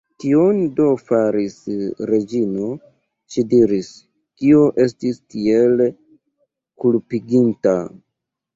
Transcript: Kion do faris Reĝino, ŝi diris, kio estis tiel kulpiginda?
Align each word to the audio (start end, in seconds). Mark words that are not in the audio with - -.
Kion 0.21 0.59
do 0.77 0.85
faris 1.09 1.57
Reĝino, 2.11 2.71
ŝi 3.35 3.45
diris, 3.53 3.91
kio 4.41 4.65
estis 4.87 5.23
tiel 5.37 5.87
kulpiginda? 6.83 7.79